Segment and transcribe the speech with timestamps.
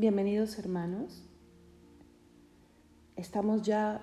[0.00, 1.20] Bienvenidos hermanos.
[3.16, 4.00] Estamos ya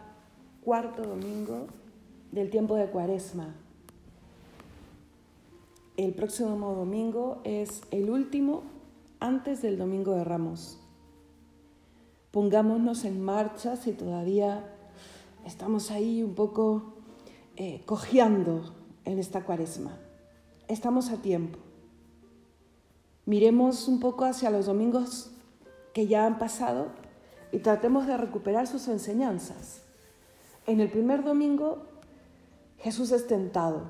[0.63, 1.65] cuarto domingo
[2.31, 3.55] del tiempo de Cuaresma.
[5.97, 8.61] El próximo domingo es el último
[9.19, 10.77] antes del Domingo de Ramos.
[12.29, 14.71] Pongámonos en marcha si todavía
[15.47, 16.93] estamos ahí un poco
[17.55, 18.71] eh, cojeando
[19.03, 19.97] en esta Cuaresma.
[20.67, 21.57] Estamos a tiempo.
[23.25, 25.31] Miremos un poco hacia los domingos
[25.93, 26.87] que ya han pasado
[27.51, 29.81] y tratemos de recuperar sus enseñanzas.
[30.65, 31.83] En el primer domingo
[32.79, 33.83] Jesús es tentado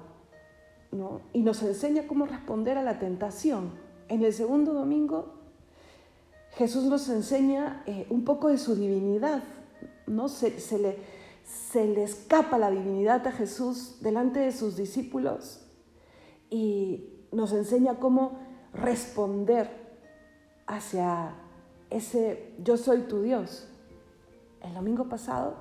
[0.92, 1.22] ¿no?
[1.34, 3.72] y nos enseña cómo responder a la tentación.
[4.08, 5.34] En el segundo domingo
[6.52, 9.44] Jesús nos enseña eh, un poco de su divinidad.
[10.06, 10.30] ¿no?
[10.30, 10.98] Se, se, le,
[11.44, 15.62] se le escapa la divinidad a Jesús delante de sus discípulos
[16.50, 18.40] y nos enseña cómo
[18.74, 19.70] responder
[20.66, 21.34] hacia
[21.90, 23.68] ese yo soy tu Dios.
[24.62, 25.56] El domingo pasado,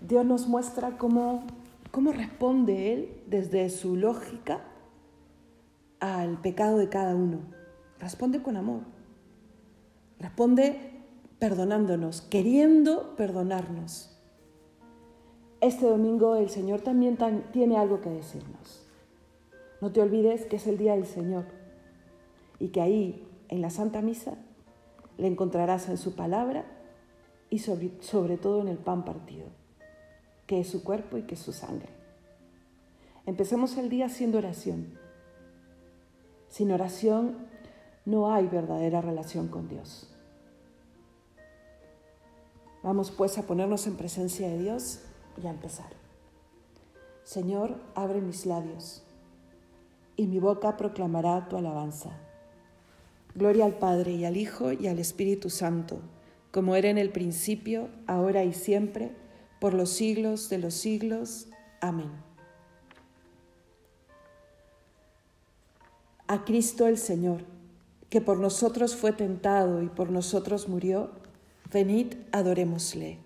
[0.00, 1.44] Dios nos muestra cómo,
[1.90, 4.60] cómo responde Él desde su lógica
[6.00, 7.40] al pecado de cada uno.
[7.98, 8.82] Responde con amor.
[10.18, 10.92] Responde
[11.38, 14.14] perdonándonos, queriendo perdonarnos.
[15.60, 17.18] Este domingo el Señor también
[17.52, 18.86] tiene algo que decirnos.
[19.80, 21.44] No te olvides que es el día del Señor
[22.60, 24.36] y que ahí, en la Santa Misa,
[25.18, 26.64] le encontrarás en su palabra
[27.50, 29.46] y sobre, sobre todo en el pan partido,
[30.46, 31.90] que es su cuerpo y que es su sangre.
[33.26, 34.98] Empecemos el día haciendo oración.
[36.48, 37.36] Sin oración
[38.06, 40.08] no hay verdadera relación con Dios.
[42.82, 45.00] Vamos pues a ponernos en presencia de Dios
[45.42, 45.90] y a empezar.
[47.24, 49.02] Señor, abre mis labios
[50.16, 52.27] y mi boca proclamará tu alabanza.
[53.38, 56.00] Gloria al Padre y al Hijo y al Espíritu Santo,
[56.50, 59.12] como era en el principio, ahora y siempre,
[59.60, 61.46] por los siglos de los siglos.
[61.80, 62.10] Amén.
[66.26, 67.44] A Cristo el Señor,
[68.10, 71.12] que por nosotros fue tentado y por nosotros murió,
[71.72, 73.18] venid, adorémosle.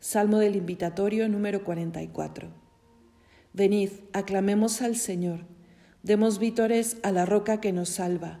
[0.00, 2.48] Salmo del Invitatorio número 44.
[3.52, 5.40] Venid, aclamemos al Señor,
[6.02, 8.40] demos vítores a la roca que nos salva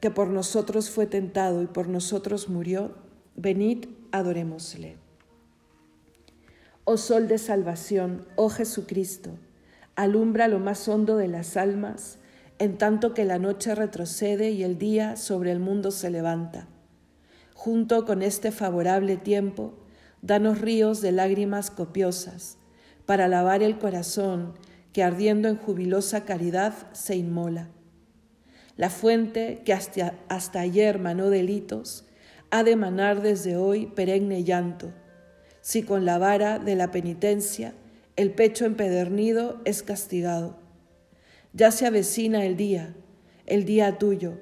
[0.00, 2.92] que por nosotros fue tentado y por nosotros murió,
[3.36, 4.96] venid, adorémosle.
[6.84, 9.30] Oh Sol de salvación, oh Jesucristo,
[9.96, 12.18] alumbra lo más hondo de las almas,
[12.58, 16.66] en tanto que la noche retrocede y el día sobre el mundo se levanta.
[17.54, 19.74] Junto con este favorable tiempo,
[20.22, 22.56] danos ríos de lágrimas copiosas,
[23.04, 24.54] para lavar el corazón
[24.92, 27.68] que ardiendo en jubilosa caridad se inmola
[28.78, 32.06] la fuente que hasta, ayer manó delitos,
[32.50, 34.92] ha de manar desde hoy perenne llanto.
[35.60, 37.74] Si con la vara de la penitencia
[38.14, 40.58] el pecho empedernido es castigado.
[41.52, 42.94] Ya se avecina el día,
[43.46, 44.38] el día tuyo,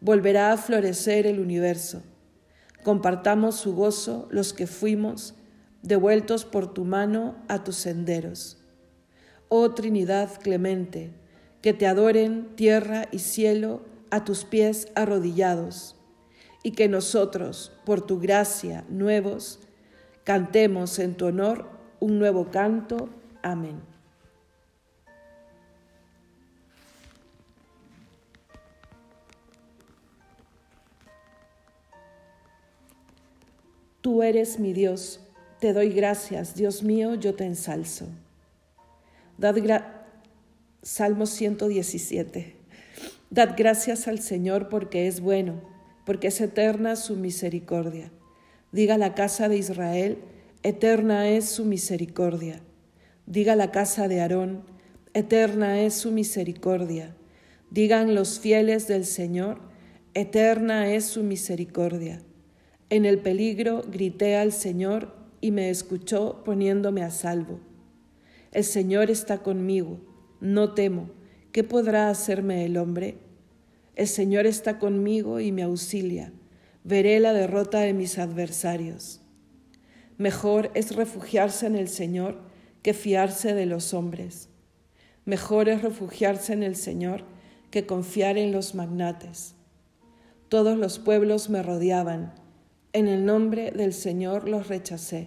[0.00, 2.02] volverá a florecer el universo.
[2.82, 5.34] Compartamos su gozo los que fuimos,
[5.82, 8.56] devueltos por tu mano a tus senderos.
[9.50, 11.12] Oh Trinidad clemente,
[11.64, 13.80] que te adoren tierra y cielo
[14.10, 15.96] a tus pies arrodillados,
[16.62, 19.60] y que nosotros, por tu gracia, nuevos,
[20.24, 21.66] cantemos en tu honor
[22.00, 23.08] un nuevo canto
[23.42, 23.80] Amén.
[34.02, 35.20] Tú eres mi Dios,
[35.60, 38.06] te doy gracias, Dios mío, yo te ensalzo.
[39.38, 39.56] Dad
[40.84, 42.56] Salmo 117.
[43.30, 45.62] Dad gracias al Señor porque es bueno,
[46.04, 48.12] porque es eterna su misericordia.
[48.70, 50.18] Diga la casa de Israel,
[50.62, 52.60] eterna es su misericordia.
[53.24, 54.62] Diga la casa de Aarón,
[55.14, 57.16] eterna es su misericordia.
[57.70, 59.62] Digan los fieles del Señor,
[60.12, 62.20] eterna es su misericordia.
[62.90, 67.58] En el peligro grité al Señor y me escuchó poniéndome a salvo.
[68.52, 71.10] El Señor está conmigo, no temo.
[71.52, 73.18] ¿Qué podrá hacerme el hombre?
[73.94, 76.32] El Señor está conmigo y me auxilia.
[76.82, 79.20] Veré la derrota de mis adversarios.
[80.18, 82.40] Mejor es refugiarse en el Señor
[82.82, 84.48] que fiarse de los hombres.
[85.24, 87.24] Mejor es refugiarse en el Señor
[87.70, 89.54] que confiar en los magnates.
[90.48, 92.34] Todos los pueblos me rodeaban
[92.94, 95.26] en el nombre del Señor los rechacé.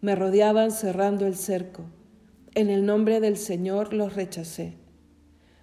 [0.00, 1.84] Me rodeaban cerrando el cerco.
[2.54, 4.74] En el nombre del Señor los rechacé.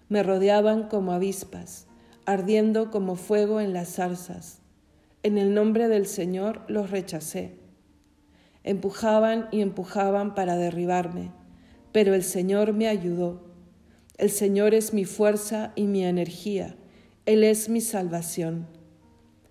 [0.08, 1.86] Me rodeaban como avispas,
[2.26, 4.62] ardiendo como fuego en las zarzas.
[5.22, 7.60] En el nombre del Señor los rechacé.
[8.64, 11.32] Empujaban y empujaban para derribarme,
[11.92, 13.44] pero el Señor me ayudó.
[14.18, 16.76] El Señor es mi fuerza y mi energía.
[17.28, 18.66] Él es mi salvación.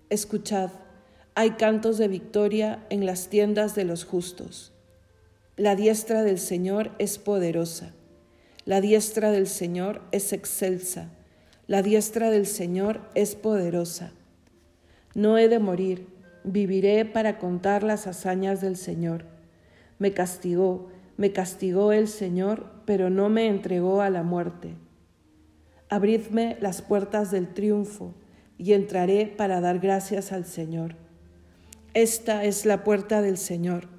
[0.09, 0.71] Escuchad
[1.35, 4.73] hay cantos de victoria en las tiendas de los justos.
[5.59, 7.91] La diestra del Señor es poderosa.
[8.63, 11.09] La diestra del Señor es excelsa.
[11.67, 14.13] La diestra del Señor es poderosa.
[15.15, 16.07] No he de morir,
[16.45, 19.25] viviré para contar las hazañas del Señor.
[19.97, 24.75] Me castigó, me castigó el Señor, pero no me entregó a la muerte.
[25.89, 28.13] Abridme las puertas del triunfo
[28.57, 30.95] y entraré para dar gracias al Señor.
[31.93, 33.98] Esta es la puerta del Señor.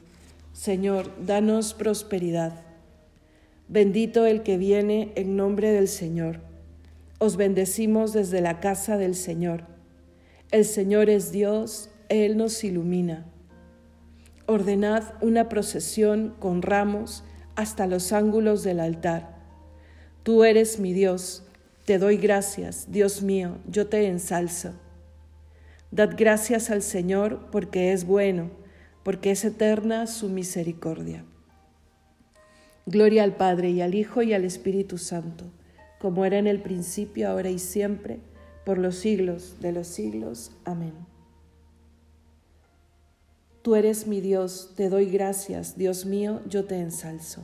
[0.53, 2.53] Señor, danos prosperidad.
[3.69, 6.41] Bendito el que viene en nombre del Señor.
[7.19, 9.63] Os bendecimos desde la casa del Señor.
[10.51, 13.25] El Señor es Dios, Él nos ilumina.
[14.45, 17.23] Ordenad una procesión con ramos
[17.55, 19.37] hasta los ángulos del altar.
[20.23, 21.43] Tú eres mi Dios,
[21.85, 24.73] te doy gracias, Dios mío, yo te ensalzo.
[25.91, 28.51] Dad gracias al Señor porque es bueno,
[29.03, 31.23] porque es eterna su misericordia.
[32.85, 35.45] Gloria al Padre y al Hijo y al Espíritu Santo,
[35.99, 38.19] como era en el principio, ahora y siempre,
[38.65, 40.51] por los siglos de los siglos.
[40.65, 40.93] Amén.
[43.61, 47.43] Tú eres mi Dios, te doy gracias, Dios mío, yo te ensalzo.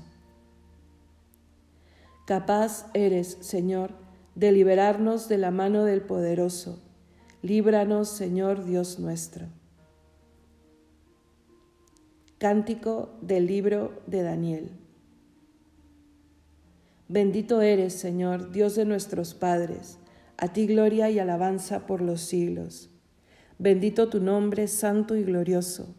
[2.26, 3.92] Capaz eres, Señor,
[4.36, 6.80] de liberarnos de la mano del poderoso
[7.44, 9.46] Líbranos, Señor Dios nuestro.
[12.40, 14.70] Cántico del libro de Daniel.
[17.08, 19.98] Bendito eres, Señor, Dios de nuestros padres,
[20.38, 22.92] a ti gloria y alabanza por los siglos.
[23.58, 25.96] Bendito tu nombre, santo y glorioso,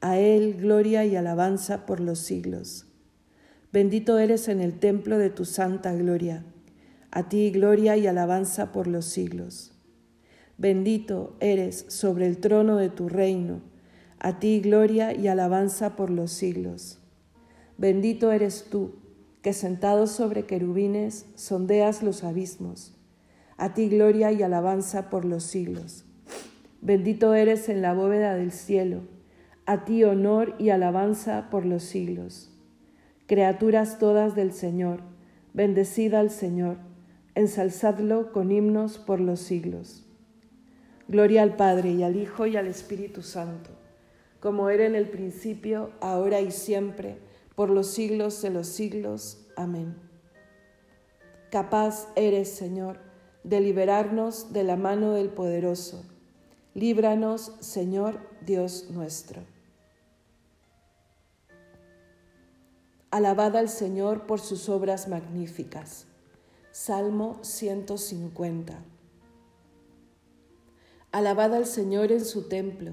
[0.00, 2.86] a Él gloria y alabanza por los siglos.
[3.72, 6.44] Bendito eres en el templo de tu santa gloria,
[7.12, 9.72] a ti gloria y alabanza por los siglos.
[10.58, 13.75] Bendito eres sobre el trono de tu reino,
[14.18, 16.98] a ti gloria y alabanza por los siglos.
[17.78, 18.94] Bendito eres tú,
[19.42, 22.94] que sentado sobre querubines sondeas los abismos,
[23.56, 26.04] a ti gloria y alabanza por los siglos.
[26.80, 29.02] Bendito eres en la bóveda del cielo,
[29.66, 32.50] a ti honor y alabanza por los siglos.
[33.26, 35.00] Criaturas todas del Señor,
[35.52, 36.78] bendecida al Señor,
[37.34, 40.06] ensalzadlo con himnos por los siglos.
[41.08, 43.70] Gloria al Padre y al Hijo y al Espíritu Santo,
[44.40, 47.18] como era en el principio, ahora y siempre,
[47.54, 49.46] por los siglos de los siglos.
[49.56, 49.96] Amén.
[51.50, 52.98] Capaz eres, Señor,
[53.44, 56.04] de liberarnos de la mano del poderoso.
[56.74, 59.42] Líbranos, Señor Dios nuestro.
[63.10, 66.06] Alabad al Señor por sus obras magníficas.
[66.72, 68.78] Salmo 150.
[71.12, 72.92] Alabad al Señor en su templo,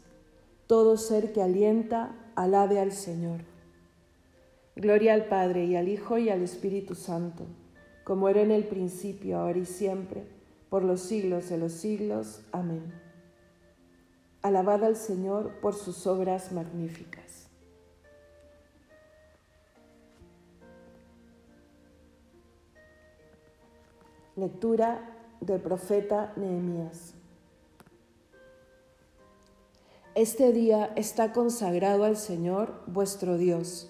[0.71, 3.41] Todo ser que alienta, alabe al Señor.
[4.77, 7.43] Gloria al Padre y al Hijo y al Espíritu Santo,
[8.05, 10.23] como era en el principio, ahora y siempre,
[10.69, 12.45] por los siglos de los siglos.
[12.53, 12.93] Amén.
[14.41, 17.49] Alabad al Señor por sus obras magníficas.
[24.37, 27.15] Lectura del profeta Nehemías.
[30.21, 33.89] Este día está consagrado al Señor vuestro Dios.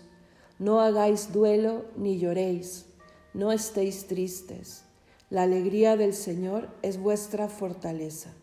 [0.59, 2.85] No hagáis duelo ni lloréis,
[3.33, 4.85] no estéis tristes.
[5.29, 8.33] La alegría del Señor es vuestra fortaleza.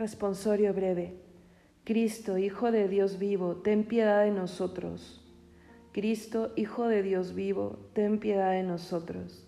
[0.00, 1.12] Responsorio breve.
[1.84, 5.22] Cristo, Hijo de Dios vivo, ten piedad de nosotros.
[5.92, 9.46] Cristo, Hijo de Dios vivo, ten piedad de nosotros.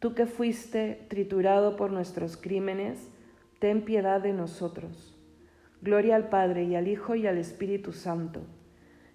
[0.00, 3.08] Tú que fuiste triturado por nuestros crímenes,
[3.60, 5.16] ten piedad de nosotros.
[5.80, 8.40] Gloria al Padre y al Hijo y al Espíritu Santo.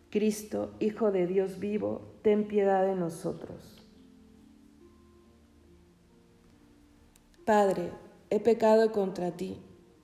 [0.10, 3.86] Cristo, Hijo de Dios vivo, ten piedad de nosotros.
[7.44, 7.92] Padre,
[8.30, 9.58] he pecado contra ti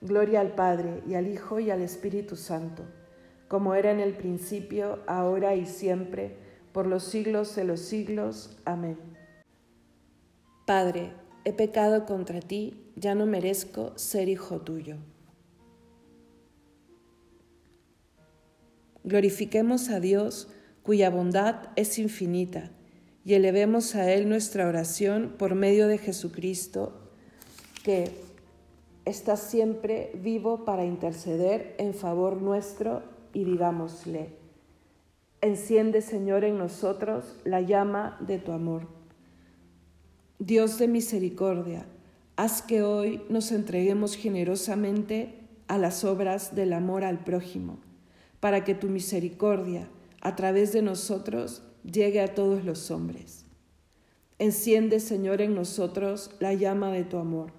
[0.00, 2.84] Gloria al Padre y al Hijo y al Espíritu Santo,
[3.48, 6.36] como era en el principio, ahora y siempre,
[6.72, 8.56] por los siglos de los siglos.
[8.64, 8.98] Amén.
[10.66, 11.12] Padre,
[11.44, 14.96] he pecado contra ti, ya no merezco ser hijo tuyo.
[19.02, 20.48] Glorifiquemos a Dios,
[20.82, 22.70] cuya bondad es infinita,
[23.24, 27.10] y elevemos a Él nuestra oración por medio de Jesucristo,
[27.82, 28.27] que
[29.08, 34.34] está siempre vivo para interceder en favor nuestro y digámosle,
[35.40, 38.86] enciende Señor en nosotros la llama de tu amor.
[40.38, 41.86] Dios de misericordia,
[42.36, 45.34] haz que hoy nos entreguemos generosamente
[45.68, 47.78] a las obras del amor al prójimo,
[48.40, 49.88] para que tu misericordia
[50.20, 53.46] a través de nosotros llegue a todos los hombres.
[54.38, 57.58] Enciende Señor en nosotros la llama de tu amor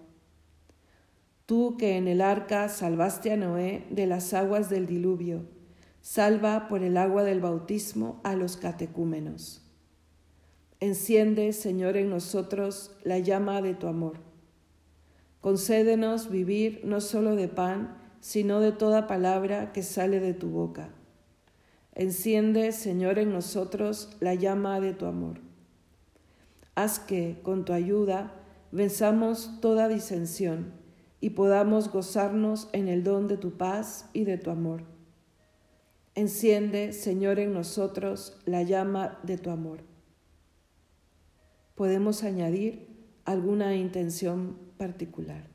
[1.49, 5.47] Tú que en el arca salvaste a Noé de las aguas del diluvio,
[5.99, 9.63] Salva por el agua del bautismo a los catecúmenos.
[10.79, 14.19] Enciende, Señor, en nosotros la llama de tu amor.
[15.41, 20.91] Concédenos vivir no solo de pan, sino de toda palabra que sale de tu boca.
[21.95, 25.39] Enciende, Señor, en nosotros la llama de tu amor.
[26.75, 28.35] Haz que, con tu ayuda,
[28.71, 30.77] venzamos toda disensión
[31.21, 34.83] y podamos gozarnos en el don de tu paz y de tu amor
[36.19, 39.83] Enciende, Señor, en nosotros la llama de tu amor.
[41.75, 42.89] Podemos añadir
[43.23, 45.47] alguna intención particular.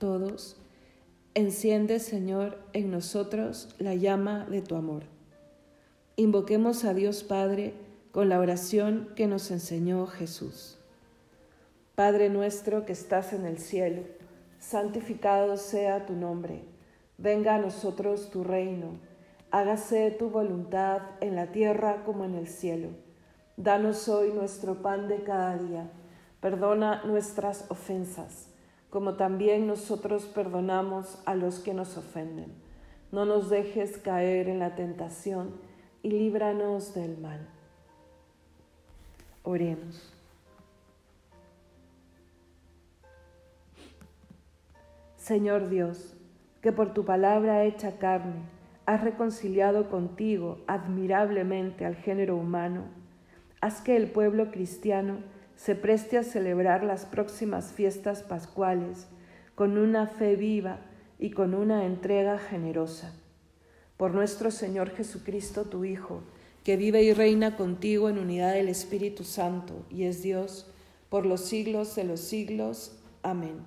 [0.00, 0.56] Todos,
[1.34, 5.02] enciende, Señor, en nosotros la llama de tu amor.
[6.16, 7.74] Invoquemos a Dios Padre
[8.10, 10.78] con la oración que nos enseñó Jesús.
[11.94, 14.02] Padre nuestro que estás en el cielo,
[14.58, 16.64] santificado sea tu nombre.
[17.18, 18.98] Venga a nosotros tu reino.
[19.50, 22.88] Hágase tu voluntad en la tierra como en el cielo.
[23.58, 25.90] Danos hoy nuestro pan de cada día.
[26.40, 28.49] Perdona nuestras ofensas
[28.90, 32.52] como también nosotros perdonamos a los que nos ofenden.
[33.12, 35.54] No nos dejes caer en la tentación
[36.02, 37.48] y líbranos del mal.
[39.42, 40.12] Oremos.
[45.16, 46.16] Señor Dios,
[46.60, 48.42] que por tu palabra hecha carne
[48.86, 52.84] has reconciliado contigo admirablemente al género humano,
[53.60, 55.18] haz que el pueblo cristiano
[55.62, 59.08] se preste a celebrar las próximas fiestas pascuales
[59.54, 60.78] con una fe viva
[61.18, 63.12] y con una entrega generosa.
[63.98, 66.22] Por nuestro Señor Jesucristo, tu Hijo,
[66.64, 70.66] que vive y reina contigo en unidad del Espíritu Santo y es Dios
[71.10, 72.98] por los siglos de los siglos.
[73.22, 73.58] Amén.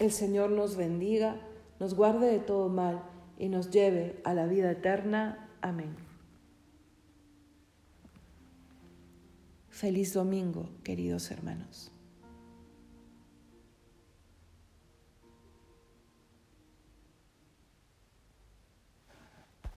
[0.00, 1.36] El Señor nos bendiga,
[1.80, 3.02] nos guarde de todo mal
[3.38, 5.48] y nos lleve a la vida eterna.
[5.62, 6.07] Amén.
[9.78, 11.92] Feliz domingo, queridos hermanos.